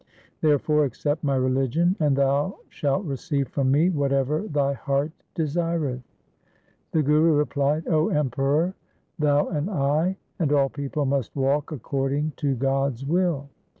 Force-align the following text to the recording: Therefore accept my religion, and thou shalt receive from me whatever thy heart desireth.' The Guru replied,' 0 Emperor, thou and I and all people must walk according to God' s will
Therefore 0.41 0.85
accept 0.85 1.23
my 1.23 1.35
religion, 1.35 1.95
and 1.99 2.15
thou 2.15 2.57
shalt 2.69 3.05
receive 3.05 3.49
from 3.49 3.69
me 3.69 3.91
whatever 3.91 4.41
thy 4.47 4.73
heart 4.73 5.11
desireth.' 5.35 6.01
The 6.91 7.03
Guru 7.03 7.33
replied,' 7.35 7.83
0 7.83 8.09
Emperor, 8.09 8.73
thou 9.19 9.49
and 9.49 9.69
I 9.69 10.17
and 10.39 10.51
all 10.51 10.69
people 10.69 11.05
must 11.05 11.35
walk 11.35 11.71
according 11.71 12.31
to 12.37 12.55
God' 12.55 12.93
s 12.93 13.03
will 13.05 13.49